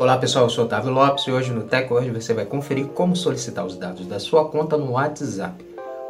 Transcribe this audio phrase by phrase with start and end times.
[0.00, 3.66] Olá pessoal, eu sou Otávio Lopes e hoje no TechWord você vai conferir como solicitar
[3.66, 5.62] os dados da sua conta no WhatsApp.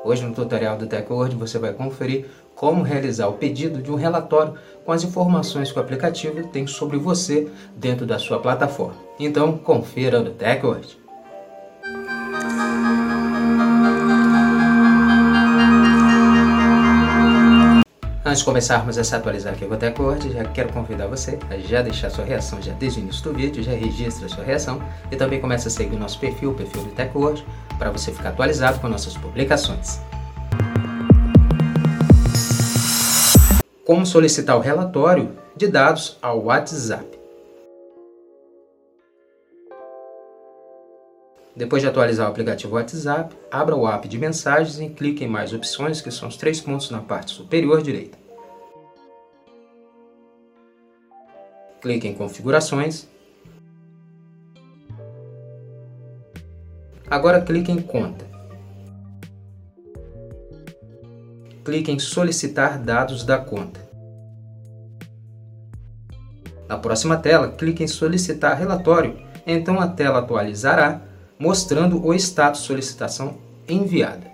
[0.04, 4.54] Hoje no tutorial do TechWord você vai conferir como realizar o pedido de um relatório
[4.84, 8.94] com as informações que o aplicativo tem sobre você dentro da sua plataforma.
[9.18, 10.99] Então confira no TechWord.
[18.30, 19.74] Antes de começarmos a se atualizar aqui com
[20.04, 23.32] o já quero convidar você a já deixar sua reação já desde o início do
[23.32, 26.84] vídeo, já registra sua reação e também começa a seguir o nosso perfil, o perfil
[26.84, 27.44] do TechWord,
[27.76, 30.00] para você ficar atualizado com nossas publicações.
[33.84, 37.19] Como solicitar o relatório de dados ao WhatsApp.
[41.56, 45.52] Depois de atualizar o aplicativo WhatsApp, abra o app de mensagens e clique em mais
[45.52, 48.20] opções, que são os três pontos na parte superior direita.
[51.80, 53.08] clique em configurações.
[57.08, 58.24] Agora clique em conta.
[61.64, 63.88] Clique em solicitar dados da conta.
[66.68, 69.18] Na próxima tela, clique em solicitar relatório.
[69.44, 71.00] Então a tela atualizará,
[71.40, 74.30] mostrando o status solicitação enviada.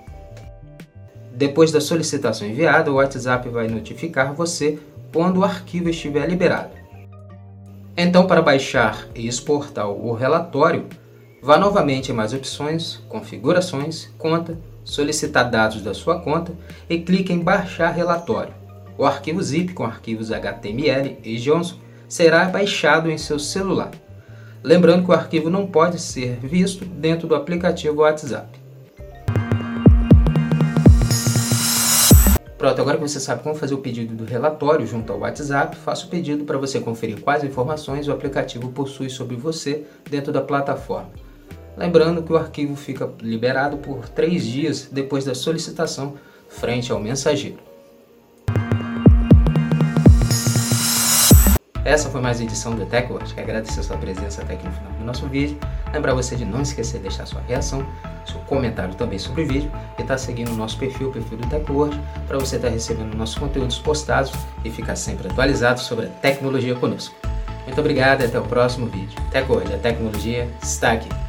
[1.32, 4.78] Depois da solicitação enviada, o WhatsApp vai notificar você
[5.12, 6.70] quando o arquivo estiver liberado.
[7.96, 10.86] Então, para baixar e exportar o relatório,
[11.40, 16.52] vá novamente em mais opções, configurações, conta, solicitar dados da sua conta
[16.90, 18.52] e clique em baixar relatório.
[18.98, 21.76] O arquivo zip com arquivos HTML e JSON
[22.08, 23.90] será baixado em seu celular.
[24.62, 28.58] Lembrando que o arquivo não pode ser visto dentro do aplicativo WhatsApp.
[32.58, 36.06] Pronto, agora que você sabe como fazer o pedido do relatório junto ao WhatsApp, faça
[36.06, 41.10] o pedido para você conferir quais informações o aplicativo possui sobre você dentro da plataforma.
[41.76, 46.14] Lembrando que o arquivo fica liberado por três dias depois da solicitação
[46.48, 47.65] frente ao mensageiro.
[51.86, 54.72] Essa foi mais uma edição do TechWatch, que agradecer a sua presença até aqui no
[54.72, 55.56] final do nosso vídeo.
[55.92, 57.86] Lembrar você de não esquecer de deixar sua reação,
[58.24, 61.38] seu comentário também sobre o vídeo e estar tá seguindo o nosso perfil, o perfil
[61.38, 64.32] do TechWord, para você estar tá recebendo nossos conteúdos postados
[64.64, 67.14] e ficar sempre atualizado sobre a tecnologia conosco.
[67.64, 69.16] Muito obrigado e até o próximo vídeo.
[69.30, 71.25] TechWord, a tecnologia está aqui.